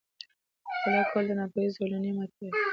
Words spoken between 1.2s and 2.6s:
د ناپوهۍ زولنې ماتوي.